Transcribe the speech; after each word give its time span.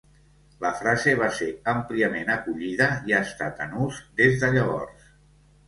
La 0.63 0.69
frase 0.79 1.13
va 1.19 1.27
ser 1.39 1.49
àmpliament 1.73 2.33
acollida 2.37 2.89
i 3.13 3.17
ha 3.17 3.21
estat 3.29 3.63
en 3.69 3.79
ús 3.85 4.03
des 4.25 4.43
de 4.43 4.53
llavors. 4.59 5.09